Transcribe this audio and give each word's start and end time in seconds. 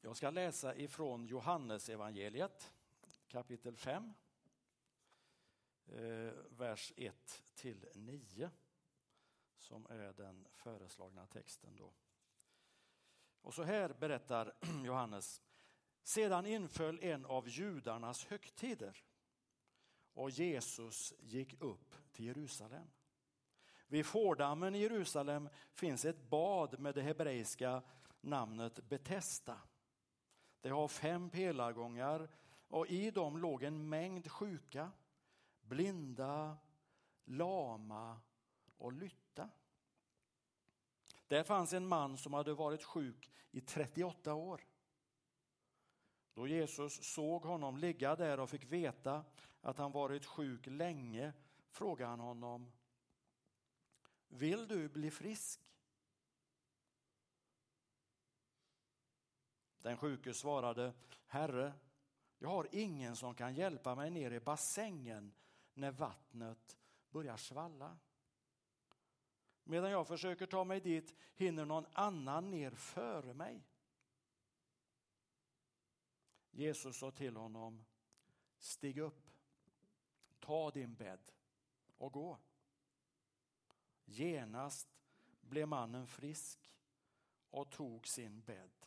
Jag 0.00 0.16
ska 0.16 0.30
läsa 0.30 0.74
ifrån 0.74 1.26
Johannes 1.26 1.88
evangeliet 1.88 2.72
kapitel 3.28 3.76
5, 3.76 4.14
eh, 5.86 6.32
vers 6.50 6.92
1 6.96 7.42
till 7.54 7.86
9 7.94 8.50
som 9.58 9.86
är 9.90 10.12
den 10.12 10.46
föreslagna 10.52 11.26
texten. 11.26 11.76
Då. 11.76 11.92
Och 13.40 13.54
så 13.54 13.62
här 13.62 13.88
berättar 14.00 14.54
Johannes. 14.84 15.42
Sedan 16.02 16.46
inföll 16.46 16.98
en 17.02 17.24
av 17.26 17.48
judarnas 17.48 18.24
högtider 18.24 19.04
och 20.12 20.30
Jesus 20.30 21.14
gick 21.18 21.62
upp 21.62 21.94
till 22.12 22.24
Jerusalem. 22.24 22.90
Vid 23.86 24.06
Fårdammen 24.06 24.74
i 24.74 24.78
Jerusalem 24.78 25.48
finns 25.72 26.04
ett 26.04 26.22
bad 26.22 26.78
med 26.78 26.94
det 26.94 27.02
hebreiska 27.02 27.82
namnet 28.20 28.88
Betesda. 28.88 29.60
Det 30.60 30.68
har 30.68 30.88
fem 30.88 31.30
pelargångar 31.30 32.28
och 32.68 32.86
i 32.86 33.10
dem 33.10 33.38
låg 33.38 33.62
en 33.62 33.88
mängd 33.88 34.30
sjuka, 34.30 34.90
blinda, 35.60 36.56
lama 37.24 38.20
och 38.78 38.92
lytta. 38.92 39.48
Där 41.26 41.42
fanns 41.42 41.72
en 41.72 41.86
man 41.86 42.16
som 42.16 42.34
hade 42.34 42.54
varit 42.54 42.84
sjuk 42.84 43.30
i 43.50 43.60
38 43.60 44.34
år. 44.34 44.66
Då 46.34 46.46
Jesus 46.46 47.04
såg 47.04 47.42
honom 47.42 47.76
ligga 47.76 48.16
där 48.16 48.40
och 48.40 48.50
fick 48.50 48.64
veta 48.64 49.24
att 49.60 49.78
han 49.78 49.92
varit 49.92 50.26
sjuk 50.26 50.66
länge 50.66 51.32
frågade 51.70 52.10
han 52.10 52.20
honom 52.20 52.72
Vill 54.28 54.68
du 54.68 54.88
bli 54.88 55.10
frisk? 55.10 55.60
Den 59.82 59.96
sjuke 59.96 60.34
svarade 60.34 60.92
Herre, 61.26 61.72
jag 62.38 62.48
har 62.48 62.68
ingen 62.72 63.16
som 63.16 63.34
kan 63.34 63.54
hjälpa 63.54 63.94
mig 63.94 64.10
ner 64.10 64.30
i 64.30 64.40
bassängen 64.40 65.32
när 65.74 65.90
vattnet 65.90 66.78
börjar 67.10 67.36
svalla. 67.36 67.98
Medan 69.64 69.90
jag 69.90 70.08
försöker 70.08 70.46
ta 70.46 70.64
mig 70.64 70.80
dit 70.80 71.14
hinner 71.34 71.64
någon 71.64 71.86
annan 71.92 72.50
ner 72.50 72.70
före 72.70 73.34
mig. 73.34 73.62
Jesus 76.50 76.98
sa 76.98 77.10
till 77.10 77.36
honom, 77.36 77.84
stig 78.58 78.98
upp, 78.98 79.30
ta 80.40 80.70
din 80.70 80.94
bädd 80.94 81.32
och 81.98 82.12
gå. 82.12 82.38
Genast 84.04 84.88
blev 85.40 85.68
mannen 85.68 86.06
frisk 86.06 86.74
och 87.50 87.70
tog 87.70 88.06
sin 88.06 88.40
bädd 88.40 88.86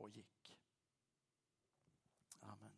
och 0.00 0.10
gick. 0.10 0.58
Amen. 2.40 2.72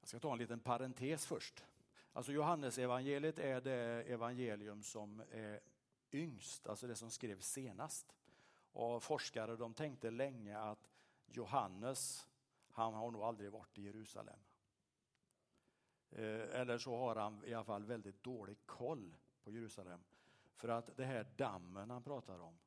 Jag 0.00 0.08
ska 0.08 0.18
ta 0.18 0.32
en 0.32 0.38
liten 0.38 0.60
parentes 0.60 1.26
först. 1.26 1.64
Alltså 2.12 2.32
Johannes 2.32 2.78
evangeliet 2.78 3.38
är 3.38 3.60
det 3.60 4.02
evangelium 4.02 4.82
som 4.82 5.22
är 5.30 5.60
yngst, 6.12 6.66
alltså 6.66 6.86
det 6.86 6.96
som 6.96 7.10
skrevs 7.10 7.46
senast. 7.46 8.16
Och 8.72 9.02
forskare 9.02 9.56
de 9.56 9.74
tänkte 9.74 10.10
länge 10.10 10.58
att 10.58 10.90
Johannes, 11.26 12.28
han 12.70 12.94
har 12.94 13.10
nog 13.10 13.22
aldrig 13.22 13.52
varit 13.52 13.78
i 13.78 13.82
Jerusalem. 13.82 14.38
Eh, 16.10 16.60
eller 16.60 16.78
så 16.78 16.96
har 16.96 17.16
han 17.16 17.44
i 17.44 17.54
alla 17.54 17.64
fall 17.64 17.84
väldigt 17.84 18.22
dålig 18.22 18.56
koll 18.66 19.16
på 19.42 19.50
Jerusalem. 19.50 20.00
För 20.54 20.68
att 20.68 20.96
det 20.96 21.04
här 21.04 21.26
dammen 21.36 21.90
han 21.90 22.02
pratar 22.02 22.38
om, 22.38 22.58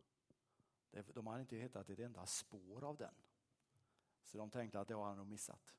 de 0.91 1.27
hade 1.27 1.41
inte 1.41 1.55
hittat 1.55 1.89
ett 1.89 1.99
enda 1.99 2.25
spår 2.25 2.83
av 2.83 2.97
den. 2.97 3.13
Så 4.23 4.37
de 4.37 4.49
tänkte 4.49 4.79
att 4.79 4.87
det 4.87 4.93
har 4.93 5.05
han 5.05 5.17
nog 5.17 5.27
missat. 5.27 5.75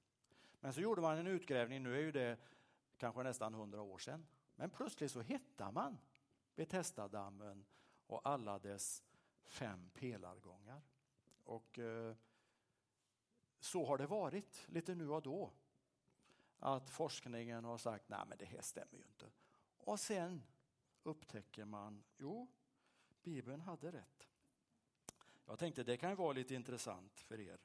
Men 0.60 0.72
så 0.72 0.80
gjorde 0.80 1.02
man 1.02 1.18
en 1.18 1.26
utgrävning, 1.26 1.82
nu 1.82 1.94
är 1.94 2.00
ju 2.00 2.12
det 2.12 2.38
kanske 2.96 3.22
nästan 3.22 3.54
hundra 3.54 3.82
år 3.82 3.98
sedan. 3.98 4.26
Men 4.54 4.70
plötsligt 4.70 5.10
så 5.10 5.20
hittar 5.20 5.72
man 5.72 5.98
Betestadammen 6.54 7.64
och 8.06 8.20
alla 8.28 8.58
dess 8.58 9.02
fem 9.44 9.90
pelargångar. 9.94 10.82
Och 11.44 11.78
eh, 11.78 12.16
så 13.58 13.86
har 13.86 13.98
det 13.98 14.06
varit 14.06 14.64
lite 14.68 14.94
nu 14.94 15.10
och 15.10 15.22
då. 15.22 15.52
Att 16.58 16.90
forskningen 16.90 17.64
har 17.64 17.78
sagt, 17.78 18.08
nej 18.08 18.20
men 18.28 18.38
det 18.38 18.44
här 18.44 18.60
stämmer 18.60 18.92
ju 18.92 19.04
inte. 19.04 19.30
Och 19.76 20.00
sen 20.00 20.42
upptäcker 21.02 21.64
man, 21.64 22.04
jo, 22.16 22.48
Bibeln 23.22 23.60
hade 23.60 23.92
rätt. 23.92 24.31
Jag 25.47 25.58
tänkte 25.58 25.82
det 25.82 25.97
kan 25.97 26.16
vara 26.16 26.32
lite 26.32 26.54
intressant 26.54 27.20
för 27.20 27.41
er 27.41 27.58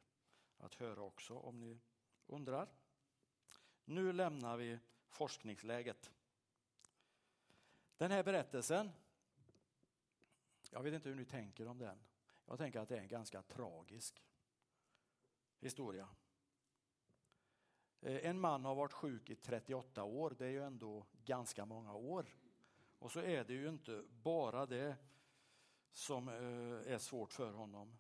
att 0.58 0.76
höra 0.76 1.02
också 1.02 1.38
om 1.38 1.60
ni 1.60 1.80
undrar. 2.28 2.70
Nu 3.86 4.14
lämnar 4.14 4.58
vi 4.58 4.80
forskningsläget. 5.10 6.12
Den 7.98 8.12
här 8.12 8.24
berättelsen, 8.24 8.92
jag 10.72 10.84
vet 10.84 10.94
inte 10.94 11.10
hur 11.10 11.16
ni 11.16 11.26
tänker 11.26 11.68
om 11.68 11.78
den. 11.78 12.00
Jag 12.46 12.58
tänker 12.58 12.80
att 12.80 12.90
det 12.90 12.98
är 12.98 13.02
en 13.02 13.08
ganska 13.08 13.42
tragisk 13.42 14.24
historia. 15.60 16.10
Eh, 18.02 18.26
en 18.26 18.40
man 18.40 18.66
har 18.66 18.76
varit 18.76 18.94
sjuk 18.94 19.30
i 19.30 19.36
38 19.36 20.04
år, 20.04 20.36
det 20.38 20.46
är 20.46 20.50
ju 20.50 20.64
ändå 20.64 21.06
ganska 21.26 21.66
många 21.66 21.94
år. 21.94 22.26
Och 23.00 23.12
så 23.12 23.20
är 23.20 23.44
det 23.44 23.54
ju 23.54 23.70
inte 23.70 24.04
bara 24.10 24.66
det 24.66 24.96
som 25.92 26.28
eh, 26.28 26.94
är 26.94 26.98
svårt 26.98 27.34
för 27.34 27.52
honom. 27.52 27.98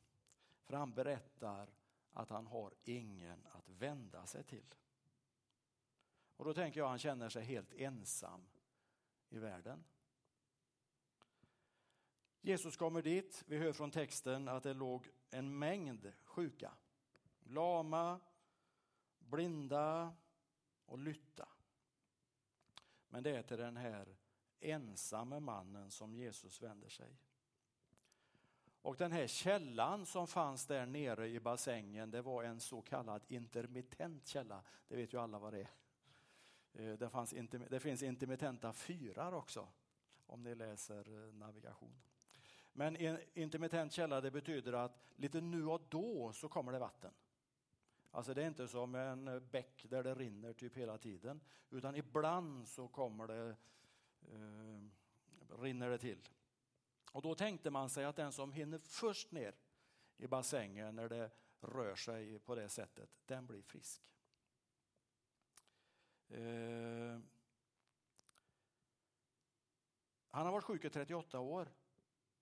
För 0.63 0.73
han 0.73 0.93
berättar 0.93 1.69
att 2.11 2.29
han 2.29 2.47
har 2.47 2.73
ingen 2.83 3.47
att 3.51 3.69
vända 3.69 4.25
sig 4.25 4.43
till. 4.43 4.75
Och 6.37 6.45
då 6.45 6.53
tänker 6.53 6.79
jag 6.79 6.85
att 6.85 6.91
han 6.91 6.99
känner 6.99 7.29
sig 7.29 7.43
helt 7.43 7.73
ensam 7.73 8.47
i 9.29 9.39
världen. 9.39 9.83
Jesus 12.41 12.77
kommer 12.77 13.01
dit. 13.01 13.43
Vi 13.47 13.57
hör 13.57 13.73
från 13.73 13.91
texten 13.91 14.47
att 14.47 14.63
det 14.63 14.73
låg 14.73 15.09
en 15.29 15.59
mängd 15.59 16.13
sjuka. 16.23 16.73
Lama, 17.39 18.19
blinda 19.19 20.15
och 20.85 20.97
lytta. 20.97 21.49
Men 23.09 23.23
det 23.23 23.37
är 23.37 23.43
till 23.43 23.57
den 23.57 23.77
här 23.77 24.17
ensamme 24.59 25.39
mannen 25.39 25.91
som 25.91 26.15
Jesus 26.15 26.61
vänder 26.61 26.89
sig. 26.89 27.17
Och 28.87 28.95
den 28.97 29.11
här 29.11 29.27
källan 29.27 30.05
som 30.05 30.27
fanns 30.27 30.65
där 30.65 30.85
nere 30.85 31.27
i 31.27 31.39
bassängen, 31.39 32.11
det 32.11 32.21
var 32.21 32.43
en 32.43 32.59
så 32.59 32.81
kallad 32.81 33.21
intermittent 33.27 34.27
källa. 34.27 34.63
Det 34.87 34.95
vet 34.95 35.13
ju 35.13 35.19
alla 35.19 35.39
vad 35.39 35.53
det 35.53 35.59
är. 35.59 35.69
Eh, 36.73 36.97
det, 36.97 37.09
fanns, 37.09 37.33
det 37.69 37.79
finns 37.79 38.03
intermittenta 38.03 38.73
fyrar 38.73 39.33
också, 39.33 39.67
om 40.25 40.43
ni 40.43 40.55
läser 40.55 41.27
eh, 41.27 41.33
navigation. 41.33 41.95
Men 42.73 42.95
en 42.95 43.19
intermittent 43.33 43.93
källa 43.93 44.21
det 44.21 44.31
betyder 44.31 44.73
att 44.73 45.03
lite 45.15 45.41
nu 45.41 45.65
och 45.65 45.81
då 45.89 46.33
så 46.33 46.49
kommer 46.49 46.71
det 46.71 46.79
vatten. 46.79 47.11
Alltså 48.11 48.33
det 48.33 48.43
är 48.43 48.47
inte 48.47 48.67
som 48.67 48.95
en 48.95 49.47
bäck 49.51 49.85
där 49.89 50.03
det 50.03 50.15
rinner 50.15 50.53
typ 50.53 50.77
hela 50.77 50.97
tiden, 50.97 51.41
utan 51.69 51.95
ibland 51.95 52.67
så 52.67 52.87
kommer 52.87 53.27
det, 53.27 53.55
eh, 54.33 54.81
rinner 55.61 55.89
det 55.89 55.97
till. 55.97 56.19
Och 57.11 57.21
då 57.21 57.35
tänkte 57.35 57.69
man 57.69 57.89
sig 57.89 58.05
att 58.05 58.15
den 58.15 58.31
som 58.31 58.53
hinner 58.53 58.77
först 58.77 59.31
ner 59.31 59.55
i 60.17 60.27
bassängen 60.27 60.95
när 60.95 61.09
det 61.09 61.31
rör 61.61 61.95
sig 61.95 62.39
på 62.39 62.55
det 62.55 62.69
sättet, 62.69 63.09
den 63.25 63.47
blir 63.47 63.61
frisk. 63.61 64.01
Eh, 66.29 67.19
han 70.29 70.45
har 70.45 70.51
varit 70.51 70.63
sjuk 70.63 70.85
i 70.85 70.89
38 70.89 71.39
år 71.39 71.73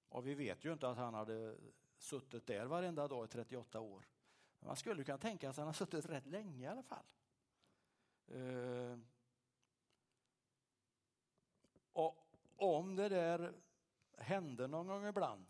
och 0.09 0.27
vi 0.27 0.35
vet 0.35 0.65
ju 0.65 0.73
inte 0.73 0.89
att 0.89 0.97
han 0.97 1.13
hade 1.13 1.57
suttit 1.97 2.47
där 2.47 2.65
varenda 2.65 3.07
dag 3.07 3.25
i 3.25 3.27
38 3.27 3.79
år. 3.79 4.07
Men 4.59 4.67
man 4.67 4.75
skulle 4.75 5.03
kunna 5.03 5.17
tänka 5.17 5.41
sig 5.41 5.49
att 5.49 5.57
han 5.57 5.67
har 5.67 5.73
suttit 5.73 6.05
rätt 6.05 6.25
länge 6.25 6.63
i 6.63 6.67
alla 6.67 6.83
fall. 6.83 7.05
Eh, 8.27 8.97
och 11.93 12.27
om 12.55 12.95
det 12.95 13.09
där 13.09 13.53
hände 14.17 14.67
någon 14.67 14.87
gång 14.87 15.05
ibland, 15.05 15.45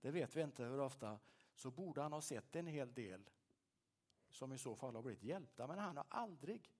det 0.00 0.10
vet 0.10 0.36
vi 0.36 0.42
inte 0.42 0.64
hur 0.64 0.80
ofta, 0.80 1.18
så 1.54 1.70
borde 1.70 2.02
han 2.02 2.12
ha 2.12 2.20
sett 2.20 2.56
en 2.56 2.66
hel 2.66 2.94
del 2.94 3.30
som 4.30 4.52
i 4.52 4.58
så 4.58 4.76
fall 4.76 4.94
har 4.94 5.02
blivit 5.02 5.22
hjälpta. 5.22 5.66
Men 5.66 5.78
han 5.78 5.96
har 5.96 6.06
aldrig 6.08 6.72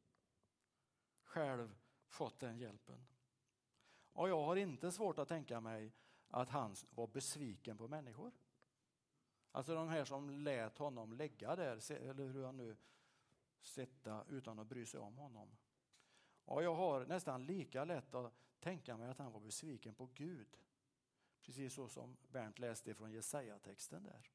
själv 1.22 1.78
fått 2.06 2.38
den 2.38 2.58
hjälpen. 2.58 3.06
Och 4.12 4.28
jag 4.28 4.44
har 4.44 4.56
inte 4.56 4.92
svårt 4.92 5.18
att 5.18 5.28
tänka 5.28 5.60
mig 5.60 5.92
att 6.28 6.48
han 6.48 6.76
var 6.90 7.06
besviken 7.06 7.76
på 7.76 7.88
människor. 7.88 8.32
Alltså 9.52 9.74
de 9.74 9.88
här 9.88 10.04
som 10.04 10.30
lät 10.30 10.78
honom 10.78 11.12
lägga 11.12 11.56
där, 11.56 11.92
eller 11.92 12.26
hur 12.26 12.44
han 12.44 12.56
nu 12.56 12.76
sitta 13.60 14.24
utan 14.28 14.58
att 14.58 14.66
bry 14.66 14.86
sig 14.86 15.00
om 15.00 15.16
honom. 15.16 15.48
Och 16.44 16.62
jag 16.62 16.74
har 16.74 17.06
nästan 17.06 17.46
lika 17.46 17.84
lätt 17.84 18.14
att 18.14 18.32
tänka 18.60 18.96
mig 18.96 19.10
att 19.10 19.18
han 19.18 19.32
var 19.32 19.40
besviken 19.40 19.94
på 19.94 20.08
Gud. 20.14 20.56
Precis 21.50 21.75
så 21.75 21.88
som 21.88 22.17
Bernt 22.29 22.58
läste 22.58 22.94
från 22.94 23.12
Jesaja-texten 23.12 24.02
där. 24.02 24.31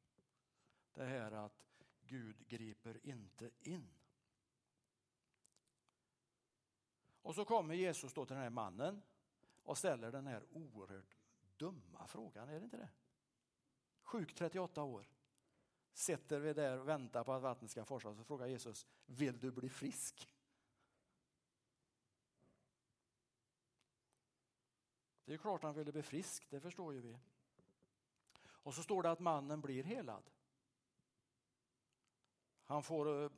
Det 0.93 1.05
här 1.05 1.31
att 1.31 1.83
Gud 2.01 2.47
griper 2.47 2.99
inte 3.03 3.51
in. 3.59 3.89
Och 7.21 7.35
så 7.35 7.45
kommer 7.45 7.73
Jesus 7.73 8.13
då 8.13 8.25
till 8.25 8.33
den 8.33 8.43
här 8.43 8.49
mannen 8.49 9.01
och 9.63 9.77
ställer 9.77 10.11
den 10.11 10.27
här 10.27 10.43
oerhört 10.51 11.17
dumma 11.57 12.07
frågan, 12.07 12.49
är 12.49 12.59
det 12.59 12.63
inte 12.63 12.77
det? 12.77 12.89
Sjuk 14.01 14.35
38 14.35 14.83
år. 14.83 15.09
Sitter 15.93 16.39
vi 16.39 16.53
där 16.53 16.79
och 16.79 16.87
väntar 16.87 17.23
på 17.23 17.33
att 17.33 17.41
vattnet 17.41 17.71
ska 17.71 17.85
forsa 17.85 18.09
och 18.09 18.27
frågar 18.27 18.47
Jesus, 18.47 18.87
vill 19.05 19.39
du 19.39 19.51
bli 19.51 19.69
frisk? 19.69 20.29
Det 25.25 25.33
är 25.33 25.37
klart 25.37 25.63
han 25.63 25.75
ville 25.75 25.91
bli 25.91 26.03
frisk, 26.03 26.49
det 26.49 26.59
förstår 26.59 26.93
ju 26.93 27.01
vi. 27.01 27.17
Och 28.47 28.73
så 28.73 28.83
står 28.83 29.03
det 29.03 29.11
att 29.11 29.19
mannen 29.19 29.61
blir 29.61 29.83
helad. 29.83 30.23
Han 32.63 32.83
får 32.83 33.23
eh, 33.23 33.31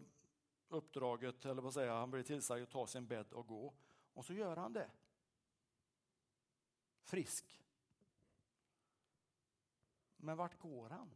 uppdraget, 0.69 1.45
eller 1.45 1.61
vad 1.61 1.73
säger 1.73 1.91
han 1.91 2.11
blir 2.11 2.23
tillsagd 2.23 2.63
att 2.63 2.69
ta 2.69 2.87
sin 2.87 3.07
bädd 3.07 3.33
och 3.33 3.47
gå. 3.47 3.73
Och 4.13 4.25
så 4.25 4.33
gör 4.33 4.57
han 4.57 4.73
det. 4.73 4.91
Frisk. 7.01 7.63
Men 10.17 10.37
vart 10.37 10.59
går 10.59 10.89
han? 10.89 11.15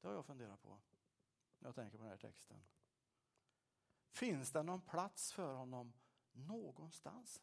Det 0.00 0.06
har 0.08 0.14
jag 0.14 0.26
funderat 0.26 0.62
på 0.62 0.78
när 1.58 1.68
jag 1.68 1.74
tänker 1.74 1.98
på 1.98 2.02
den 2.02 2.10
här 2.10 2.18
texten. 2.18 2.62
Finns 4.10 4.52
det 4.52 4.62
någon 4.62 4.80
plats 4.80 5.32
för 5.32 5.54
honom 5.54 5.92
någonstans? 6.32 7.42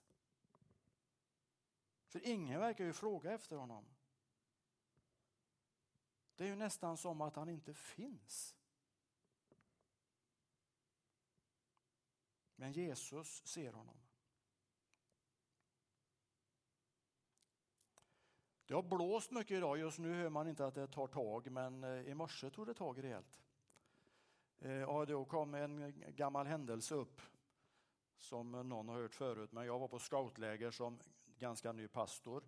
För 2.09 2.25
ingen 2.25 2.59
verkar 2.59 2.85
ju 2.85 2.93
fråga 2.93 3.31
efter 3.31 3.55
honom. 3.55 3.85
Det 6.35 6.43
är 6.43 6.47
ju 6.47 6.55
nästan 6.55 6.97
som 6.97 7.21
att 7.21 7.35
han 7.35 7.49
inte 7.49 7.73
finns. 7.73 8.55
Men 12.55 12.71
Jesus 12.71 13.45
ser 13.45 13.73
honom. 13.73 13.97
Det 18.65 18.73
har 18.73 18.83
blåst 18.83 19.31
mycket 19.31 19.57
idag. 19.57 19.77
Just 19.77 19.99
nu 19.99 20.13
hör 20.13 20.29
man 20.29 20.47
inte 20.47 20.65
att 20.65 20.75
det 20.75 20.87
tar 20.87 21.07
tag, 21.07 21.51
men 21.51 21.83
eh, 21.83 22.07
i 22.07 22.13
morse 22.13 22.49
tog 22.49 22.67
det 22.67 22.73
tag 22.73 23.03
rejält. 23.03 23.41
Eh, 24.59 24.71
ja, 24.71 25.05
då 25.05 25.25
kom 25.25 25.53
en 25.53 25.93
gammal 26.15 26.47
händelse 26.47 26.95
upp 26.95 27.21
som 28.17 28.51
någon 28.51 28.89
har 28.89 28.95
hört 28.95 29.15
förut, 29.15 29.51
men 29.51 29.65
jag 29.65 29.79
var 29.79 29.87
på 29.87 29.99
scoutläger 29.99 30.71
som 30.71 30.99
ganska 31.39 31.71
ny 31.71 31.87
pastor. 31.87 32.43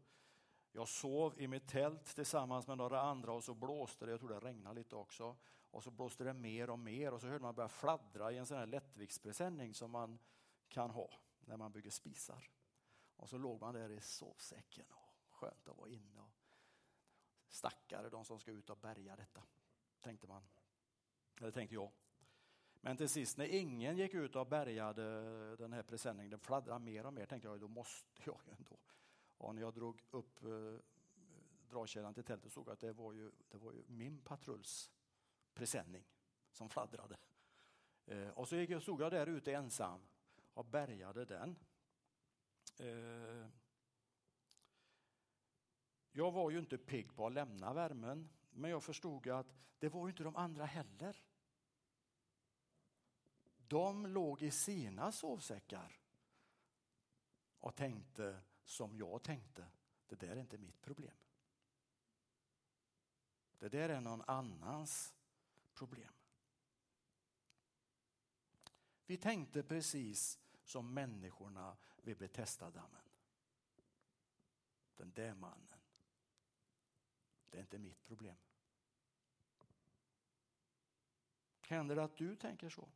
Jag 0.71 0.87
sov 0.87 1.39
i 1.41 1.47
mitt 1.47 1.67
tält 1.67 2.05
tillsammans 2.05 2.67
med 2.67 2.77
några 2.77 3.01
andra 3.01 3.33
och 3.33 3.43
så 3.43 3.53
blåste 3.53 4.05
det, 4.05 4.11
jag 4.11 4.19
tror 4.19 4.29
det 4.29 4.39
regnade 4.39 4.75
lite 4.75 4.95
också. 4.95 5.37
Och 5.71 5.83
så 5.83 5.91
blåste 5.91 6.23
det 6.23 6.33
mer 6.33 6.69
och 6.69 6.79
mer 6.79 7.13
och 7.13 7.21
så 7.21 7.27
hörde 7.27 7.43
man 7.43 7.55
börja 7.55 7.69
fladdra 7.69 8.31
i 8.31 8.37
en 8.37 8.45
sån 8.45 8.57
här 8.57 8.65
lättviktspresenning 8.65 9.73
som 9.73 9.91
man 9.91 10.19
kan 10.69 10.89
ha 10.89 11.09
när 11.39 11.57
man 11.57 11.71
bygger 11.71 11.89
spisar. 11.89 12.49
Och 13.15 13.29
så 13.29 13.37
låg 13.37 13.61
man 13.61 13.73
där 13.73 13.91
i 13.91 14.01
sovsäcken 14.01 14.85
och 14.91 15.15
skönt 15.29 15.67
att 15.67 15.77
vara 15.77 15.89
inne. 15.89 16.19
Och 16.19 16.31
stackare 17.47 18.09
de 18.09 18.25
som 18.25 18.39
ska 18.39 18.51
ut 18.51 18.69
och 18.69 18.77
bärga 18.77 19.15
detta, 19.15 19.43
tänkte 19.99 20.27
man. 20.27 20.43
Eller 21.39 21.51
tänkte 21.51 21.75
jag. 21.75 21.91
Men 22.81 22.97
till 22.97 23.09
sist 23.09 23.37
när 23.37 23.45
ingen 23.45 23.97
gick 23.97 24.13
ut 24.13 24.35
och 24.35 24.47
bärgade 24.47 25.55
den 25.55 25.73
här 25.73 25.83
presenningen, 25.83 26.29
den 26.29 26.39
fladdrade 26.39 26.79
mer 26.79 27.05
och 27.05 27.13
mer, 27.13 27.25
tänkte 27.25 27.47
jag 27.47 27.59
då 27.59 27.67
måste 27.67 28.21
jag 28.25 28.39
ju 28.45 28.51
ändå. 28.51 28.77
Och 29.37 29.55
när 29.55 29.61
jag 29.61 29.73
drog 29.73 30.03
upp 30.11 30.43
eh, 30.43 30.79
dragkedjan 31.69 32.13
till 32.13 32.23
tältet 32.23 32.51
såg 32.51 32.67
jag 32.67 32.73
att 32.73 32.79
det 32.79 32.93
var 32.93 33.13
ju, 33.13 33.31
det 33.49 33.57
var 33.57 33.71
ju 33.71 33.83
min 33.87 34.21
patrulls 34.21 34.91
presenning 35.53 36.03
som 36.51 36.69
fladdrade. 36.69 37.17
Eh, 38.05 38.29
och 38.29 38.47
så 38.47 38.55
gick 38.55 38.69
jag, 38.69 38.81
stod 38.81 39.01
jag 39.01 39.11
där 39.11 39.27
ute 39.27 39.53
ensam 39.53 40.01
och 40.53 40.65
bärgade 40.65 41.25
den. 41.25 41.55
Eh, 42.79 43.47
jag 46.11 46.31
var 46.31 46.51
ju 46.51 46.59
inte 46.59 46.77
pigg 46.77 47.15
på 47.15 47.27
att 47.27 47.33
lämna 47.33 47.73
värmen, 47.73 48.29
men 48.49 48.71
jag 48.71 48.83
förstod 48.83 49.27
att 49.27 49.55
det 49.79 49.89
var 49.89 50.07
ju 50.07 50.09
inte 50.09 50.23
de 50.23 50.35
andra 50.35 50.65
heller. 50.65 51.23
De 53.71 54.05
låg 54.05 54.41
i 54.41 54.51
sina 54.51 55.11
sovsäckar 55.11 55.99
och 57.59 57.75
tänkte 57.75 58.41
som 58.63 58.95
jag 58.95 59.23
tänkte. 59.23 59.67
Det 60.07 60.15
där 60.15 60.27
är 60.27 60.39
inte 60.39 60.57
mitt 60.57 60.81
problem. 60.81 61.17
Det 63.59 63.69
där 63.69 63.89
är 63.89 64.01
någon 64.01 64.21
annans 64.27 65.15
problem. 65.73 66.13
Vi 69.05 69.17
tänkte 69.17 69.63
precis 69.63 70.39
som 70.63 70.93
människorna 70.93 71.77
vid 72.01 72.17
Betestadammen. 72.17 73.09
Den 74.95 75.11
där 75.11 75.33
mannen, 75.33 75.79
det 77.49 77.57
är 77.57 77.61
inte 77.61 77.79
mitt 77.79 78.05
problem. 78.05 78.37
Händer 81.61 81.95
det 81.95 82.03
att 82.03 82.17
du 82.17 82.35
tänker 82.35 82.69
så? 82.69 82.89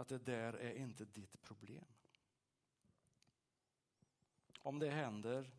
Att 0.00 0.08
det 0.08 0.18
där 0.18 0.52
är 0.52 0.74
inte 0.74 1.04
ditt 1.04 1.42
problem. 1.42 1.84
Om 4.58 4.78
det 4.78 4.90
händer 4.90 5.50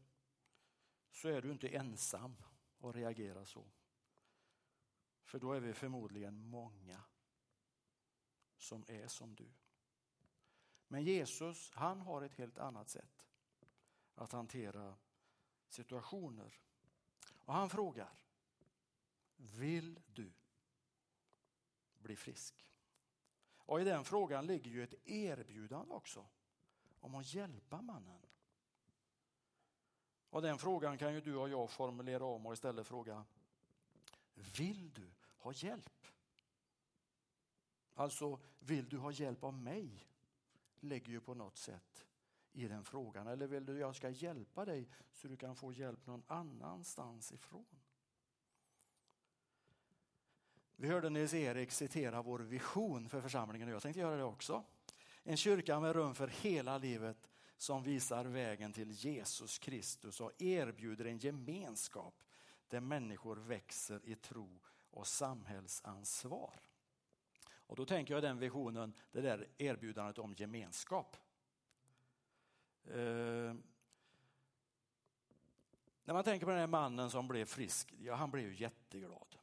så 1.11 1.27
är 1.27 1.41
du 1.41 1.51
inte 1.51 1.67
ensam 1.67 2.35
att 2.79 2.95
reagera 2.95 3.45
så. 3.45 3.65
För 5.23 5.39
då 5.39 5.53
är 5.53 5.59
vi 5.59 5.73
förmodligen 5.73 6.45
många 6.45 7.03
som 8.57 8.85
är 8.87 9.07
som 9.07 9.35
du. 9.35 9.51
Men 10.87 11.03
Jesus, 11.03 11.71
han 11.71 12.01
har 12.01 12.21
ett 12.21 12.35
helt 12.35 12.57
annat 12.57 12.89
sätt 12.89 13.25
att 14.15 14.31
hantera 14.31 14.97
situationer. 15.67 16.59
Och 17.29 17.53
han 17.53 17.69
frågar, 17.69 18.23
vill 19.35 19.99
du 20.07 20.33
bli 21.99 22.15
frisk? 22.15 22.70
Och 23.65 23.81
i 23.81 23.83
den 23.83 24.03
frågan 24.03 24.45
ligger 24.45 24.71
ju 24.71 24.83
ett 24.83 25.07
erbjudande 25.07 25.93
också 25.93 26.25
om 26.99 27.15
att 27.15 27.33
hjälpa 27.33 27.81
mannen. 27.81 28.21
Och 30.29 30.41
den 30.41 30.57
frågan 30.57 30.97
kan 30.97 31.13
ju 31.13 31.21
du 31.21 31.35
och 31.35 31.49
jag 31.49 31.69
formulera 31.69 32.25
om 32.25 32.45
och 32.45 32.53
istället 32.53 32.87
fråga 32.87 33.25
Vill 34.33 34.93
du 34.93 35.11
ha 35.37 35.53
hjälp? 35.53 36.07
Alltså, 37.93 38.39
vill 38.59 38.89
du 38.89 38.97
ha 38.97 39.11
hjälp 39.11 39.43
av 39.43 39.53
mig? 39.53 40.07
Lägger 40.79 41.09
ju 41.11 41.21
på 41.21 41.33
något 41.33 41.57
sätt 41.57 42.05
i 42.51 42.67
den 42.67 42.83
frågan. 42.83 43.27
Eller 43.27 43.47
vill 43.47 43.65
du 43.65 43.73
att 43.73 43.79
jag 43.79 43.95
ska 43.95 44.09
hjälpa 44.09 44.65
dig 44.65 44.89
så 45.11 45.27
du 45.27 45.37
kan 45.37 45.55
få 45.55 45.71
hjälp 45.71 46.05
någon 46.05 46.23
annanstans 46.27 47.31
ifrån? 47.31 47.80
Vi 50.81 50.87
hörde 50.87 51.09
Nils-Erik 51.09 51.71
citera 51.71 52.21
vår 52.21 52.39
vision 52.39 53.09
för 53.09 53.21
församlingen 53.21 53.67
och 53.67 53.73
jag 53.73 53.81
tänkte 53.81 53.99
göra 53.99 54.17
det 54.17 54.23
också. 54.23 54.63
En 55.23 55.37
kyrka 55.37 55.79
med 55.79 55.95
rum 55.95 56.15
för 56.15 56.27
hela 56.27 56.77
livet 56.77 57.29
som 57.57 57.83
visar 57.83 58.25
vägen 58.25 58.73
till 58.73 58.91
Jesus 58.91 59.59
Kristus 59.59 60.21
och 60.21 60.41
erbjuder 60.41 61.05
en 61.05 61.17
gemenskap 61.17 62.23
där 62.67 62.79
människor 62.79 63.35
växer 63.35 64.01
i 64.03 64.15
tro 64.15 64.59
och 64.89 65.07
samhällsansvar. 65.07 66.61
Och 67.51 67.75
då 67.75 67.85
tänker 67.85 68.13
jag 68.13 68.23
den 68.23 68.39
visionen, 68.39 68.93
det 69.11 69.21
där 69.21 69.47
erbjudandet 69.57 70.17
om 70.17 70.33
gemenskap. 70.33 71.17
Eh, 72.85 73.53
när 76.03 76.13
man 76.13 76.23
tänker 76.23 76.45
på 76.45 76.51
den 76.51 76.59
här 76.59 76.67
mannen 76.67 77.11
som 77.11 77.27
blev 77.27 77.45
frisk, 77.45 77.93
ja 77.99 78.15
han 78.15 78.31
blev 78.31 78.45
ju 78.45 78.55
jätteglad 78.55 79.40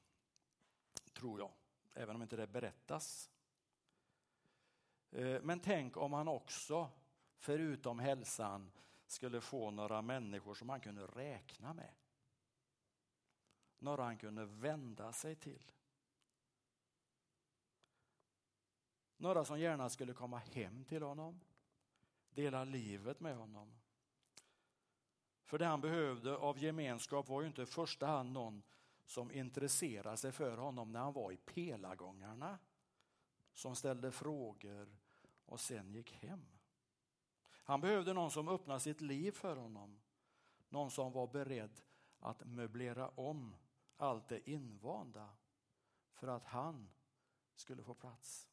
tror 1.19 1.41
jag, 1.41 1.53
även 1.95 2.17
om 2.17 2.23
inte 2.23 2.37
det 2.37 2.47
berättas. 2.47 3.31
Eh, 5.11 5.43
men 5.43 5.61
tänk 5.61 5.97
om 5.97 6.13
han 6.13 6.29
också, 6.29 6.91
förutom 7.37 7.99
hälsan, 7.99 8.73
skulle 9.07 9.41
få 9.41 9.71
några 9.71 10.03
människor 10.03 10.55
som 10.55 10.69
han 10.69 10.81
kunde 10.81 11.07
räkna 11.07 11.75
med. 11.75 11.95
Några 13.79 14.05
han 14.05 14.19
kunde 14.19 14.45
vända 14.45 15.13
sig 15.13 15.37
till. 15.37 15.73
Några 19.17 19.45
som 19.45 19.61
gärna 19.61 19.89
skulle 19.89 20.13
komma 20.13 20.39
hem 20.39 20.85
till 20.85 21.03
honom, 21.03 21.41
dela 22.31 22.65
livet 22.65 23.21
med 23.21 23.37
honom. 23.37 23.79
För 25.45 25.59
det 25.59 25.67
han 25.67 25.81
behövde 25.81 26.37
av 26.37 26.59
gemenskap 26.59 27.29
var 27.29 27.41
ju 27.41 27.47
inte 27.47 27.63
i 27.63 27.67
första 27.67 28.07
hand 28.07 28.33
någon 28.33 28.63
som 29.09 29.33
intresserade 29.33 30.17
sig 30.17 30.33
för 30.33 30.57
honom 30.57 30.93
när 30.93 31.01
han 31.01 31.13
var 31.13 31.33
i 31.33 31.37
pelargångarna. 31.37 32.59
Som 33.53 33.77
ställde 33.77 34.13
frågor 34.13 34.97
och 35.47 35.61
sen 35.61 35.93
gick 35.93 36.13
hem. 36.13 36.47
Han 37.45 37.81
behövde 37.81 38.13
någon 38.13 38.31
som 38.31 38.49
öppnade 38.49 38.81
sitt 38.81 39.01
liv 39.01 39.33
för 39.33 39.57
honom. 39.57 40.01
Någon 40.69 40.91
som 40.91 41.13
var 41.13 41.27
beredd 41.27 41.81
att 42.21 42.47
möblera 42.47 43.09
om 43.09 43.57
allt 43.97 44.29
det 44.29 44.51
invanda 44.51 45.29
för 46.13 46.29
att 46.29 46.45
han 46.45 46.91
skulle 47.55 47.83
få 47.83 47.95
plats. 47.95 48.49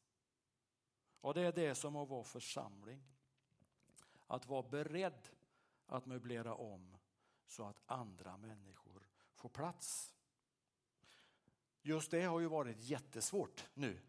Och 1.20 1.34
det 1.34 1.40
är 1.40 1.52
det 1.52 1.74
som 1.74 1.96
att 1.96 2.08
vara 2.08 2.24
församling. 2.24 3.02
Att 4.26 4.46
vara 4.46 4.62
beredd 4.62 5.28
att 5.86 6.06
möblera 6.06 6.54
om 6.54 6.96
så 7.46 7.64
att 7.64 7.82
andra 7.86 8.36
människor 8.36 9.08
får 9.34 9.48
plats. 9.48 10.15
Just 11.86 12.10
det 12.10 12.22
har 12.22 12.40
ju 12.40 12.46
varit 12.46 12.80
jättesvårt 12.80 13.64
nu 13.74 14.00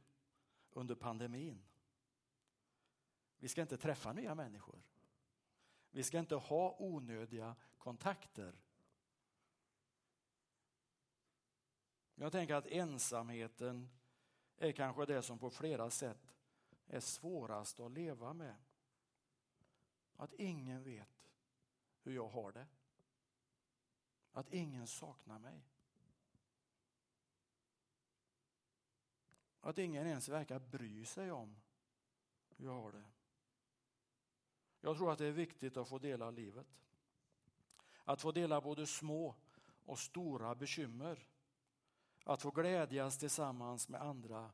under 0.72 0.96
pandemin. 0.96 1.63
Vi 3.38 3.48
ska 3.48 3.62
inte 3.62 3.77
träffa 3.77 4.13
nya 4.13 4.36
människor. 4.36 4.81
Vi 5.91 6.03
ska 6.03 6.19
inte 6.19 6.36
ha 6.36 6.75
onödiga 6.79 7.55
kontakter. 7.77 8.55
Jag 12.15 12.31
tänker 12.31 12.55
att 12.55 12.67
ensamheten 12.67 13.89
är 14.57 14.72
kanske 14.72 15.05
det 15.05 15.22
som 15.22 15.39
på 15.39 15.50
flera 15.50 15.89
sätt 15.89 16.36
är 16.88 17.00
svårast 17.00 17.79
att 17.79 17.91
leva 17.91 18.34
med. 18.34 18.55
Att 20.15 20.34
ingen 20.34 20.84
vet 20.84 21.31
hur 22.01 22.13
jag 22.13 22.27
har 22.27 22.51
det. 22.51 22.67
Att 24.31 24.53
ingen 24.53 24.88
saknar 24.88 25.39
mig. 25.39 25.63
Att 29.61 29.77
ingen 29.77 30.07
ens 30.07 30.29
verkar 30.29 30.59
bry 30.59 31.05
sig 31.05 31.31
om 31.31 31.55
hur 32.49 32.65
jag 32.65 32.81
har 32.81 32.91
det. 32.91 33.05
Jag 34.81 34.97
tror 34.97 35.11
att 35.11 35.17
det 35.17 35.25
är 35.25 35.31
viktigt 35.31 35.77
att 35.77 35.89
få 35.89 35.99
dela 35.99 36.31
livet. 36.31 36.67
Att 38.03 38.21
få 38.21 38.31
dela 38.31 38.61
både 38.61 38.87
små 38.87 39.35
och 39.85 39.99
stora 39.99 40.55
bekymmer. 40.55 41.27
Att 42.23 42.41
få 42.41 42.51
glädjas 42.51 43.17
tillsammans 43.17 43.89
med 43.89 44.01
andra 44.01 44.51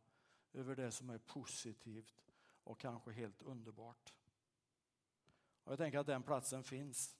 över 0.53 0.75
det 0.75 0.91
som 0.91 1.09
är 1.09 1.17
positivt 1.17 2.31
och 2.63 2.79
kanske 2.79 3.11
helt 3.11 3.41
underbart. 3.41 4.13
Och 5.63 5.71
jag 5.71 5.79
tänker 5.79 5.99
att 5.99 6.07
den 6.07 6.23
platsen 6.23 6.63
finns 6.63 7.17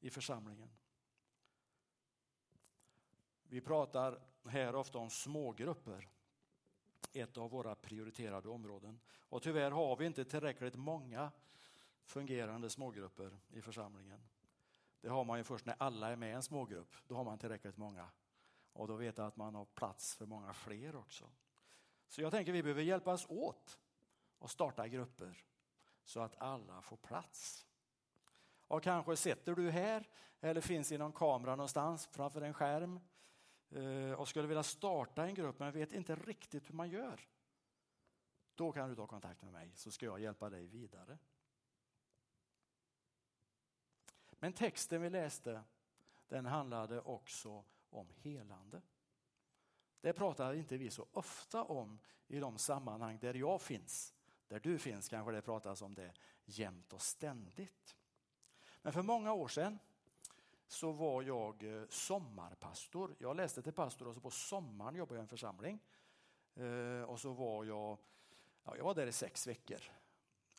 i 0.00 0.10
församlingen. 0.10 0.70
Vi 3.42 3.60
pratar 3.60 4.20
här 4.44 4.74
ofta 4.74 4.98
om 4.98 5.10
smågrupper, 5.10 6.08
ett 7.20 7.36
av 7.36 7.50
våra 7.50 7.74
prioriterade 7.74 8.48
områden. 8.48 9.00
Och 9.28 9.42
tyvärr 9.42 9.70
har 9.70 9.96
vi 9.96 10.06
inte 10.06 10.24
tillräckligt 10.24 10.76
många 10.76 11.30
fungerande 12.04 12.70
smågrupper 12.70 13.38
i 13.52 13.62
församlingen. 13.62 14.20
Det 15.00 15.08
har 15.08 15.24
man 15.24 15.38
ju 15.38 15.44
först 15.44 15.66
när 15.66 15.76
alla 15.78 16.10
är 16.10 16.16
med 16.16 16.30
i 16.30 16.32
en 16.32 16.42
smågrupp. 16.42 16.96
Då 17.06 17.14
har 17.14 17.24
man 17.24 17.38
tillräckligt 17.38 17.76
många. 17.76 18.08
Och 18.72 18.88
då 18.88 18.96
vet 18.96 19.18
jag 19.18 19.26
att 19.26 19.36
man 19.36 19.54
har 19.54 19.64
plats 19.64 20.14
för 20.14 20.26
många 20.26 20.52
fler 20.52 20.96
också. 20.96 21.24
Så 22.08 22.22
jag 22.22 22.32
tänker 22.32 22.52
att 22.52 22.56
vi 22.56 22.62
behöver 22.62 22.82
hjälpas 22.82 23.26
åt 23.28 23.78
och 24.38 24.50
starta 24.50 24.88
grupper 24.88 25.44
så 26.04 26.20
att 26.20 26.36
alla 26.38 26.82
får 26.82 26.96
plats. 26.96 27.66
Och 28.68 28.82
kanske 28.82 29.16
sitter 29.16 29.54
du 29.54 29.70
här 29.70 30.08
eller 30.40 30.60
finns 30.60 30.92
i 30.92 30.98
någon 30.98 31.12
kamera 31.12 31.56
någonstans 31.56 32.06
framför 32.06 32.40
en 32.40 32.54
skärm 32.54 33.00
Eh, 33.70 34.12
och 34.12 34.28
skulle 34.28 34.48
vilja 34.48 34.62
starta 34.62 35.26
en 35.26 35.34
grupp 35.34 35.58
men 35.58 35.72
vet 35.72 35.92
inte 35.92 36.14
riktigt 36.14 36.70
hur 36.70 36.74
man 36.74 36.90
gör. 36.90 37.20
Då 38.54 38.72
kan 38.72 38.88
du 38.88 38.96
ta 38.96 39.06
kontakt 39.06 39.42
med 39.42 39.52
mig 39.52 39.72
så 39.74 39.90
ska 39.90 40.06
jag 40.06 40.20
hjälpa 40.20 40.50
dig 40.50 40.66
vidare. 40.66 41.18
Men 44.30 44.52
texten 44.52 45.02
vi 45.02 45.10
läste 45.10 45.64
den 46.28 46.46
handlade 46.46 47.00
också 47.00 47.64
om 47.90 48.08
helande. 48.16 48.82
Det 50.00 50.12
pratar 50.12 50.54
inte 50.54 50.76
vi 50.76 50.90
så 50.90 51.06
ofta 51.12 51.64
om 51.64 51.98
i 52.26 52.38
de 52.38 52.58
sammanhang 52.58 53.18
där 53.18 53.34
jag 53.34 53.62
finns. 53.62 54.14
Där 54.48 54.60
du 54.60 54.78
finns 54.78 55.08
kanske 55.08 55.32
det 55.32 55.42
pratas 55.42 55.82
om 55.82 55.94
det 55.94 56.12
jämt 56.44 56.92
och 56.92 57.02
ständigt. 57.02 57.96
Men 58.82 58.92
för 58.92 59.02
många 59.02 59.32
år 59.32 59.48
sedan 59.48 59.78
så 60.66 60.92
var 60.92 61.22
jag 61.22 61.62
eh, 61.62 61.86
sommarpastor. 61.88 63.16
Jag 63.18 63.36
läste 63.36 63.62
till 63.62 63.72
pastor 63.72 64.08
och 64.08 64.14
så 64.14 64.20
på 64.20 64.30
sommaren 64.30 64.94
jobbade 64.94 65.14
jag 65.14 65.22
i 65.22 65.24
en 65.24 65.28
församling. 65.28 65.80
Eh, 66.54 67.02
och 67.02 67.20
så 67.20 67.32
var 67.32 67.64
jag, 67.64 67.98
ja, 68.64 68.76
jag 68.76 68.84
var 68.84 68.94
där 68.94 69.06
i 69.06 69.12
sex 69.12 69.46
veckor. 69.46 69.80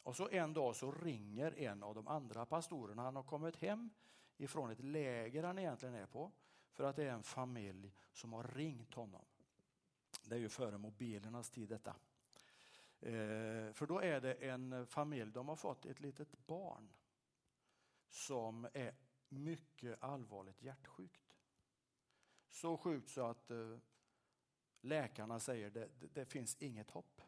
Och 0.03 0.15
så 0.15 0.29
en 0.29 0.53
dag 0.53 0.75
så 0.75 0.91
ringer 0.91 1.59
en 1.59 1.83
av 1.83 1.95
de 1.95 2.07
andra 2.07 2.45
pastorerna. 2.45 3.01
Han 3.01 3.15
har 3.15 3.23
kommit 3.23 3.55
hem 3.55 3.89
ifrån 4.37 4.71
ett 4.71 4.79
läger 4.79 5.43
han 5.43 5.59
egentligen 5.59 5.95
är 5.95 6.05
på. 6.05 6.31
För 6.71 6.83
att 6.83 6.95
det 6.95 7.03
är 7.03 7.11
en 7.11 7.23
familj 7.23 7.93
som 8.13 8.33
har 8.33 8.43
ringt 8.43 8.93
honom. 8.93 9.25
Det 10.23 10.35
är 10.35 10.39
ju 10.39 10.49
före 10.49 10.77
mobilernas 10.77 11.49
tid 11.49 11.69
detta. 11.69 11.95
Eh, 12.99 13.73
för 13.73 13.85
då 13.87 14.01
är 14.01 14.21
det 14.21 14.33
en 14.33 14.87
familj, 14.87 15.31
de 15.31 15.47
har 15.47 15.55
fått 15.55 15.85
ett 15.85 15.99
litet 15.99 16.47
barn 16.47 16.89
som 18.09 18.67
är 18.73 18.93
mycket 19.29 20.03
allvarligt 20.03 20.61
hjärtsjukt. 20.61 21.37
Så 22.49 22.77
sjukt 22.77 23.09
så 23.09 23.25
att 23.25 23.51
eh, 23.51 23.77
läkarna 24.81 25.39
säger 25.39 25.67
att 25.67 25.73
det, 25.73 25.89
det 26.13 26.25
finns 26.25 26.55
inget 26.59 26.91
hopp 26.91 27.21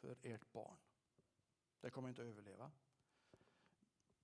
för 0.00 0.16
ert 0.22 0.52
barn. 0.52 0.76
Det 1.80 1.90
kommer 1.90 2.08
inte 2.08 2.22
att 2.22 2.28
överleva. 2.28 2.70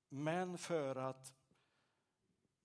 Men 0.08 0.58
för 0.58 0.96
att 0.96 1.34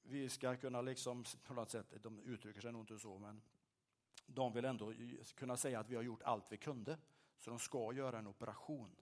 vi 0.02 0.30
ska 0.30 0.56
kunna, 0.56 0.82
liksom, 0.82 1.26
på 1.44 1.54
något 1.54 1.70
sätt, 1.70 1.94
de 2.04 2.20
uttrycker 2.20 2.62
sig 2.62 2.72
nog 2.72 2.82
inte 2.82 3.00
så, 3.00 3.18
men 3.18 3.42
de 4.26 4.54
vill 4.54 4.66
ändå 4.66 4.94
kunna 5.36 5.58
säga 5.58 5.80
att 5.80 5.90
vi 5.90 5.96
har 5.96 6.04
gjort 6.04 6.24
allt 6.24 6.52
vi 6.52 6.58
kunde. 6.58 6.98
Så 7.40 7.50
de 7.50 7.60
ska 7.60 7.94
göra 7.94 8.20
en 8.20 8.28
operation. 8.28 8.96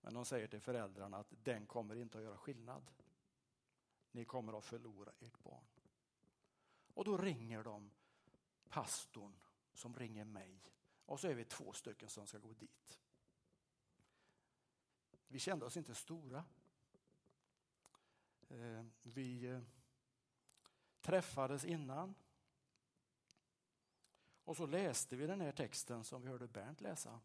Men 0.00 0.14
de 0.14 0.24
säger 0.24 0.46
till 0.46 0.60
föräldrarna 0.60 1.16
att 1.16 1.32
den 1.42 1.66
kommer 1.66 1.96
inte 1.96 2.18
att 2.18 2.24
göra 2.24 2.36
skillnad. 2.36 2.82
Ni 4.16 4.24
kommer 4.24 4.58
att 4.58 4.64
förlora 4.64 5.12
ert 5.20 5.42
barn. 5.42 5.64
Och 6.94 7.04
då 7.04 7.16
ringer 7.16 7.62
de 7.62 7.90
pastorn 8.68 9.36
som 9.72 9.96
ringer 9.96 10.24
mig. 10.24 10.60
Och 11.06 11.20
så 11.20 11.28
är 11.28 11.34
vi 11.34 11.44
två 11.44 11.72
stycken 11.72 12.08
som 12.08 12.26
ska 12.26 12.38
gå 12.38 12.52
dit. 12.52 13.00
Vi 15.28 15.38
kände 15.38 15.66
oss 15.66 15.76
inte 15.76 15.94
stora. 15.94 16.44
Eh, 18.48 18.84
vi 19.02 19.46
eh, 19.46 19.60
träffades 21.00 21.64
innan. 21.64 22.14
Och 24.44 24.56
så 24.56 24.66
läste 24.66 25.16
vi 25.16 25.26
den 25.26 25.40
här 25.40 25.52
texten 25.52 26.04
som 26.04 26.22
vi 26.22 26.28
hörde 26.28 26.48
Bernt 26.48 26.80
läsa. 26.80 27.20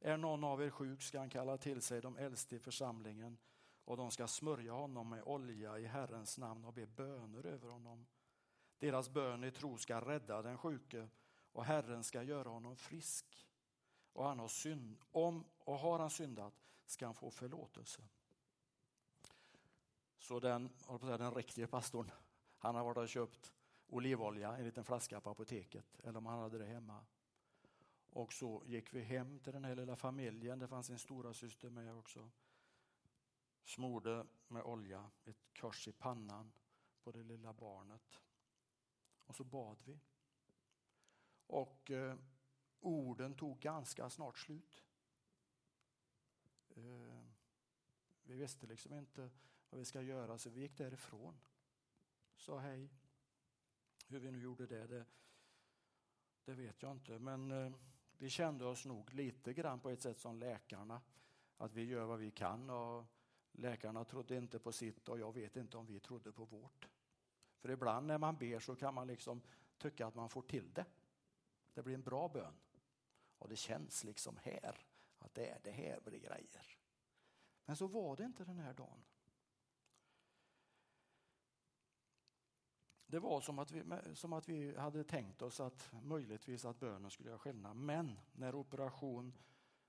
Är 0.00 0.16
någon 0.16 0.44
av 0.44 0.62
er 0.62 0.70
sjuk 0.70 1.02
ska 1.02 1.18
han 1.18 1.30
kalla 1.30 1.58
till 1.58 1.82
sig 1.82 2.00
de 2.00 2.16
äldste 2.16 2.56
i 2.56 2.58
församlingen 2.58 3.38
och 3.84 3.96
de 3.96 4.10
ska 4.10 4.26
smörja 4.26 4.72
honom 4.72 5.08
med 5.08 5.22
olja 5.22 5.78
i 5.78 5.86
Herrens 5.86 6.38
namn 6.38 6.64
och 6.64 6.72
be 6.72 6.86
böner 6.86 7.46
över 7.46 7.68
honom. 7.68 8.06
Deras 8.78 9.10
bön 9.10 9.44
i 9.44 9.50
tro 9.50 9.78
ska 9.78 10.00
rädda 10.00 10.42
den 10.42 10.58
sjuke 10.58 11.08
och 11.52 11.64
Herren 11.64 12.04
ska 12.04 12.22
göra 12.22 12.48
honom 12.48 12.76
frisk. 12.76 13.48
Och, 14.12 14.24
han 14.24 14.38
har 14.38 14.48
synd, 14.48 14.96
om, 15.10 15.44
och 15.58 15.78
har 15.78 15.98
han 15.98 16.10
syndat 16.10 16.54
ska 16.86 17.06
han 17.06 17.14
få 17.14 17.30
förlåtelse. 17.30 18.02
Så 20.18 20.40
den, 20.40 20.70
den 21.00 21.34
riktiga 21.34 21.66
pastorn, 21.66 22.10
han 22.58 22.74
har 22.74 22.84
varit 22.84 22.96
och 22.96 23.08
köpt 23.08 23.52
olivolja, 23.86 24.56
en 24.56 24.64
liten 24.64 24.84
flaska 24.84 25.20
på 25.20 25.30
apoteket, 25.30 26.00
eller 26.02 26.18
om 26.18 26.26
han 26.26 26.38
hade 26.38 26.58
det 26.58 26.66
hemma. 26.66 27.04
Och 28.10 28.32
så 28.32 28.62
gick 28.66 28.94
vi 28.94 29.02
hem 29.02 29.38
till 29.38 29.52
den 29.52 29.64
här 29.64 29.74
lilla 29.74 29.96
familjen, 29.96 30.58
det 30.58 30.68
fanns 30.68 30.90
en 30.90 30.98
stora 30.98 31.34
syster 31.34 31.70
med 31.70 31.94
också. 31.94 32.30
Smorde 33.64 34.26
med 34.48 34.62
olja, 34.62 35.10
ett 35.24 35.54
kors 35.60 35.88
i 35.88 35.92
pannan 35.92 36.52
på 37.02 37.12
det 37.12 37.22
lilla 37.22 37.52
barnet. 37.52 38.20
Och 39.26 39.36
så 39.36 39.44
bad 39.44 39.82
vi. 39.84 40.00
Och 41.46 41.90
eh, 41.90 42.16
orden 42.80 43.34
tog 43.34 43.58
ganska 43.58 44.10
snart 44.10 44.38
slut. 44.38 44.84
Eh, 46.68 47.24
vi 48.22 48.34
visste 48.34 48.66
liksom 48.66 48.94
inte 48.94 49.30
vad 49.70 49.78
vi 49.78 49.84
ska 49.84 50.02
göra 50.02 50.38
så 50.38 50.50
vi 50.50 50.60
gick 50.60 50.78
därifrån. 50.78 51.40
Sa 52.36 52.58
hej. 52.58 52.90
Hur 54.08 54.18
vi 54.18 54.30
nu 54.30 54.40
gjorde 54.40 54.66
det, 54.66 54.86
det, 54.86 55.04
det 56.44 56.54
vet 56.54 56.82
jag 56.82 56.92
inte. 56.92 57.18
Men 57.18 57.50
eh, 57.50 57.72
vi 58.18 58.30
kände 58.30 58.64
oss 58.64 58.84
nog 58.84 59.14
lite 59.14 59.52
grann 59.52 59.80
på 59.80 59.90
ett 59.90 60.02
sätt 60.02 60.20
som 60.20 60.38
läkarna. 60.38 61.02
Att 61.56 61.72
vi 61.72 61.84
gör 61.84 62.04
vad 62.04 62.18
vi 62.18 62.30
kan 62.30 62.70
och 62.70 63.04
läkarna 63.54 64.04
trodde 64.04 64.36
inte 64.36 64.58
på 64.58 64.72
sitt 64.72 65.08
och 65.08 65.18
jag 65.18 65.32
vet 65.32 65.56
inte 65.56 65.76
om 65.76 65.86
vi 65.86 66.00
trodde 66.00 66.32
på 66.32 66.44
vårt. 66.44 66.88
För 67.58 67.70
ibland 67.70 68.06
när 68.06 68.18
man 68.18 68.36
ber 68.36 68.60
så 68.60 68.76
kan 68.76 68.94
man 68.94 69.06
liksom 69.06 69.42
tycka 69.78 70.06
att 70.06 70.14
man 70.14 70.28
får 70.28 70.42
till 70.42 70.72
det. 70.72 70.84
Det 71.74 71.82
blir 71.82 71.94
en 71.94 72.02
bra 72.02 72.28
bön. 72.28 72.54
Och 73.38 73.48
det 73.48 73.56
känns 73.56 74.04
liksom 74.04 74.36
här 74.42 74.86
att 75.18 75.34
det 75.34 75.46
är 75.46 75.60
det 75.64 75.70
här 75.70 76.00
blir 76.00 76.18
grejer. 76.18 76.78
Men 77.64 77.76
så 77.76 77.86
var 77.86 78.16
det 78.16 78.24
inte 78.24 78.44
den 78.44 78.58
här 78.58 78.74
dagen. 78.74 79.04
Det 83.06 83.18
var 83.18 83.40
som 83.40 83.58
att, 83.58 83.70
vi, 83.70 83.82
som 84.14 84.32
att 84.32 84.48
vi 84.48 84.76
hade 84.76 85.04
tänkt 85.04 85.42
oss 85.42 85.60
att 85.60 85.92
möjligtvis 86.02 86.64
att 86.64 86.80
bönen 86.80 87.10
skulle 87.10 87.28
göra 87.28 87.38
skillnad. 87.38 87.76
Men 87.76 88.18
när 88.32 88.54
operation 88.54 89.38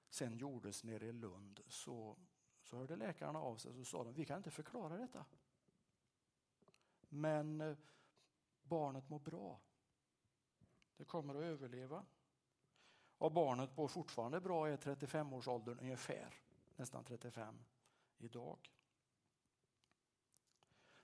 sen 0.09 0.37
gjordes 0.37 0.83
nere 0.83 1.05
i 1.05 1.13
Lund 1.13 1.61
så, 1.67 2.17
så 2.65 2.77
hörde 2.77 2.95
läkarna 2.95 3.39
av 3.39 3.55
sig 3.55 3.79
och 3.79 3.87
sa 3.87 4.03
de, 4.03 4.13
vi 4.13 4.25
kan 4.25 4.37
inte 4.37 4.51
förklara 4.51 4.97
detta. 4.97 5.25
Men 7.09 7.61
eh, 7.61 7.77
barnet 8.63 9.09
mår 9.09 9.19
bra. 9.19 9.59
Det 10.97 11.05
kommer 11.05 11.35
att 11.35 11.43
överleva. 11.43 12.05
Och 13.17 13.31
barnet 13.31 13.77
mår 13.77 13.87
fortfarande 13.87 14.41
bra 14.41 14.69
i 14.69 14.75
35-årsåldern 14.75 15.79
ungefär, 15.79 16.33
nästan 16.75 17.03
35 17.03 17.63
idag. 18.17 18.71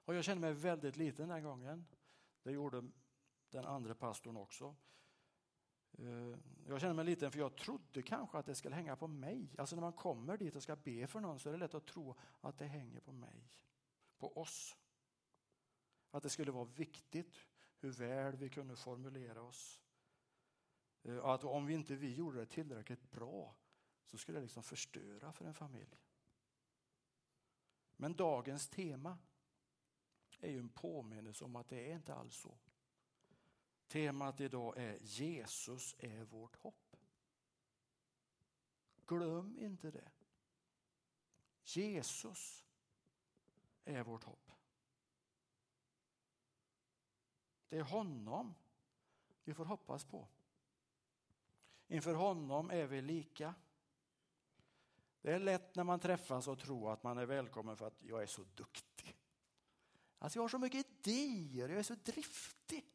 Och 0.05 0.15
jag 0.15 0.23
kände 0.23 0.41
mig 0.41 0.53
väldigt 0.53 0.97
liten 0.97 1.29
den 1.29 1.43
gången. 1.43 1.85
Det 2.43 2.51
gjorde 2.51 2.89
den 3.49 3.65
andra 3.65 3.95
pastorn 3.95 4.37
också. 4.37 4.75
Eh, 5.97 6.37
jag 6.67 6.81
känner 6.81 6.93
mig 6.93 7.05
liten 7.05 7.31
för 7.31 7.39
jag 7.39 7.55
trodde 7.55 8.01
kanske 8.01 8.37
att 8.37 8.45
det 8.45 8.55
skulle 8.55 8.75
hänga 8.75 8.95
på 8.95 9.07
mig. 9.07 9.55
Alltså 9.57 9.75
när 9.75 9.81
man 9.81 9.93
kommer 9.93 10.37
dit 10.37 10.55
och 10.55 10.63
ska 10.63 10.75
be 10.75 11.07
för 11.07 11.19
någon 11.19 11.39
så 11.39 11.49
är 11.49 11.53
det 11.53 11.59
lätt 11.59 11.73
att 11.73 11.85
tro 11.85 12.15
att 12.41 12.57
det 12.57 12.65
hänger 12.65 12.99
på 12.99 13.11
mig, 13.11 13.51
på 14.17 14.37
oss. 14.37 14.77
Att 16.11 16.23
det 16.23 16.29
skulle 16.29 16.51
vara 16.51 16.65
viktigt 16.65 17.47
hur 17.77 17.91
väl 17.91 18.35
vi 18.35 18.49
kunde 18.49 18.75
formulera 18.75 19.41
oss. 19.41 19.81
Eh, 21.03 21.25
att 21.25 21.43
om 21.43 21.65
vi 21.65 21.73
inte 21.73 21.95
vi 21.95 22.15
gjorde 22.15 22.39
det 22.39 22.45
tillräckligt 22.45 23.11
bra 23.11 23.55
så 24.05 24.17
skulle 24.17 24.37
det 24.37 24.43
liksom 24.43 24.63
förstöra 24.63 25.33
för 25.33 25.45
en 25.45 25.53
familj. 25.53 26.01
Men 27.95 28.15
dagens 28.15 28.69
tema 28.69 29.17
är 30.39 30.51
ju 30.51 30.59
en 30.59 30.69
påminnelse 30.69 31.45
om 31.45 31.55
att 31.55 31.67
det 31.67 31.91
är 31.91 31.95
inte 31.95 32.13
alls 32.13 32.35
så. 32.35 32.57
Temat 33.91 34.41
idag 34.41 34.77
är 34.77 34.97
Jesus 35.01 35.95
är 35.99 36.23
vårt 36.23 36.55
hopp. 36.55 36.95
Glöm 39.05 39.57
inte 39.59 39.91
det. 39.91 40.11
Jesus 41.63 42.65
är 43.85 44.03
vårt 44.03 44.23
hopp. 44.23 44.51
Det 47.69 47.77
är 47.77 47.81
honom 47.81 48.53
vi 49.43 49.53
får 49.53 49.65
hoppas 49.65 50.03
på. 50.03 50.27
Inför 51.87 52.13
honom 52.13 52.69
är 52.69 52.85
vi 52.85 53.01
lika. 53.01 53.55
Det 55.21 55.31
är 55.31 55.39
lätt 55.39 55.75
när 55.75 55.83
man 55.83 55.99
träffas 55.99 56.47
och 56.47 56.59
tror 56.59 56.93
att 56.93 57.03
man 57.03 57.17
är 57.17 57.25
välkommen 57.25 57.77
för 57.77 57.87
att 57.87 58.03
jag 58.03 58.23
är 58.23 58.27
så 58.27 58.43
duktig. 58.55 59.17
Alltså 60.19 60.37
jag 60.39 60.43
har 60.43 60.49
så 60.49 60.59
mycket 60.59 60.87
idéer, 60.87 61.69
jag 61.69 61.79
är 61.79 61.83
så 61.83 61.95
driftig. 61.95 62.85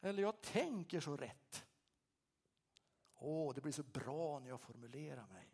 Eller 0.00 0.22
jag 0.22 0.40
tänker 0.40 1.00
så 1.00 1.16
rätt. 1.16 1.66
Åh, 3.14 3.54
det 3.54 3.60
blir 3.60 3.72
så 3.72 3.82
bra 3.82 4.38
när 4.38 4.48
jag 4.48 4.60
formulerar 4.60 5.26
mig. 5.26 5.48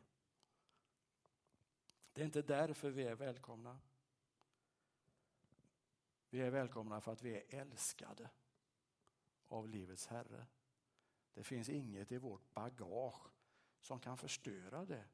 Det 2.13 2.21
är 2.21 2.25
inte 2.25 2.43
därför 2.43 2.91
vi 2.91 3.03
är 3.03 3.15
välkomna. 3.15 3.79
Vi 6.31 6.41
är 6.41 6.51
välkomna 6.51 7.01
för 7.01 7.13
att 7.13 7.23
vi 7.23 7.37
är 7.37 7.61
älskade 7.61 8.31
av 9.49 9.69
livets 9.69 10.07
Herre. 10.07 10.47
Det 11.35 11.43
finns 11.43 11.69
inget 11.69 12.13
i 12.13 12.19
vårt 12.19 12.55
bagage 12.55 13.31
som 13.81 14.01
kan 14.01 14.17
förstöra 14.17 14.85
det 14.85 15.05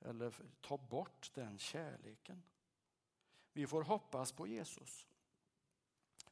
eller 0.00 0.34
ta 0.60 0.76
bort 0.76 1.30
den 1.34 1.58
kärleken. 1.58 2.42
Vi 3.52 3.66
får 3.66 3.82
hoppas 3.82 4.32
på 4.32 4.46
Jesus. 4.46 5.06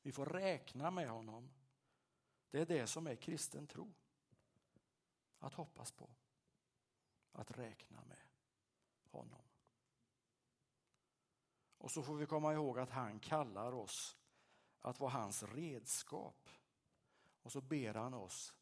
Vi 0.02 0.12
får 0.12 0.26
räkna 0.26 0.90
med 0.90 1.08
honom. 1.08 1.50
Det 2.50 2.60
är 2.60 2.66
det 2.66 2.86
som 2.86 3.06
är 3.06 3.16
kristen 3.16 3.66
tro. 3.66 3.92
Att 5.38 5.54
hoppas 5.54 5.92
på. 5.92 6.10
Att 7.32 7.58
räkna 7.58 8.04
med 8.04 8.28
honom. 9.10 9.42
Och 11.78 11.90
så 11.90 12.02
får 12.02 12.14
vi 12.14 12.26
komma 12.26 12.52
ihåg 12.52 12.78
att 12.78 12.90
han 12.90 13.20
kallar 13.20 13.72
oss 13.72 14.16
att 14.80 15.00
vara 15.00 15.10
hans 15.10 15.42
redskap. 15.42 16.48
Och 17.42 17.52
så 17.52 17.60
ber 17.60 17.94
han 17.94 18.14
oss 18.14 18.54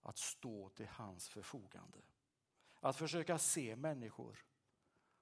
att 0.00 0.18
stå 0.18 0.68
till 0.68 0.88
hans 0.88 1.28
förfogande. 1.28 2.02
Att 2.80 2.96
försöka 2.96 3.38
se 3.38 3.76
människor 3.76 4.44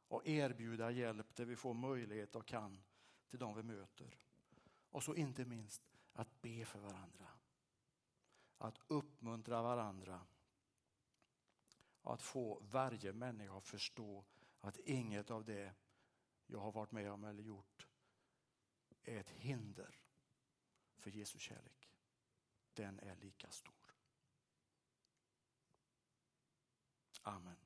och 0.09 0.27
erbjuda 0.27 0.91
hjälp 0.91 1.35
där 1.35 1.45
vi 1.45 1.57
får 1.57 1.75
möjlighet 1.75 2.37
och 2.37 2.47
kan 2.47 2.83
till 3.29 3.39
de 3.39 3.55
vi 3.55 3.63
möter. 3.63 4.19
Och 4.91 5.03
så 5.03 5.15
inte 5.15 5.45
minst 5.45 5.83
att 6.13 6.43
be 6.43 6.65
för 6.65 6.79
varandra. 6.79 7.27
Att 8.59 8.79
uppmuntra 8.87 9.63
varandra. 9.63 10.27
Att 12.03 12.23
få 12.23 12.61
varje 12.63 13.13
människa 13.13 13.59
att 13.59 13.67
förstå 13.67 14.25
att 14.61 14.77
inget 14.77 15.31
av 15.31 15.45
det 15.45 15.75
jag 16.47 16.59
har 16.59 16.73
varit 16.73 16.93
med 16.93 17.13
om 17.13 17.25
eller 17.25 17.43
gjort 17.43 17.87
är 19.03 19.21
ett 19.21 19.31
hinder 19.31 20.01
för 20.97 21.11
Jesu 21.11 21.39
kärlek. 21.39 21.91
Den 22.75 22.99
är 23.01 23.17
lika 23.17 23.51
stor. 23.51 23.95
Amen. 27.23 27.64